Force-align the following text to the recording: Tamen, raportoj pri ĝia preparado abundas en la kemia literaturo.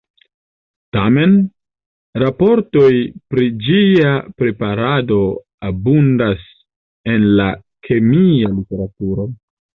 Tamen, 0.95 1.33
raportoj 2.23 2.87
pri 3.33 3.45
ĝia 3.67 4.15
preparado 4.41 5.19
abundas 5.69 6.49
en 7.15 7.31
la 7.43 7.49
kemia 7.91 8.53
literaturo. 8.59 9.31